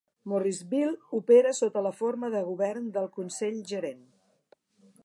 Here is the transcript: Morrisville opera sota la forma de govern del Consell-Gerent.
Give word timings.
Morrisville 0.31 1.17
opera 1.17 1.51
sota 1.59 1.85
la 1.89 1.93
forma 1.99 2.33
de 2.37 2.43
govern 2.49 2.89
del 2.97 3.13
Consell-Gerent. 3.21 4.07